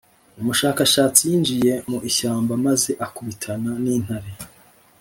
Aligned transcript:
umushakashatsi 0.39 1.21
yinjiye 1.29 1.73
mu 1.89 1.97
ishyamba 2.09 2.53
maze 2.65 2.91
akubitana 3.05 3.71
n'intare. 3.83 4.31